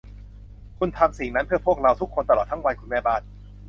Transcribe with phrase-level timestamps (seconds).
[0.77, 3.21] คุณทำสิ่งนั้นเพื่อพวกเราทุกคนตลอดทั้งวัน คุณแม่บ้าน